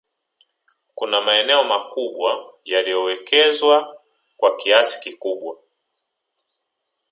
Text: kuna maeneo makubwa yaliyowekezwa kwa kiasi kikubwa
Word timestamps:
kuna 0.95 1.21
maeneo 1.21 1.63
makubwa 1.63 2.53
yaliyowekezwa 2.65 3.97
kwa 4.37 4.55
kiasi 4.57 4.99
kikubwa 5.01 5.57